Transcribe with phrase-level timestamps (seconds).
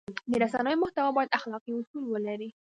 [0.31, 2.49] د رسنیو محتوا باید اخلاقي اصول ولري.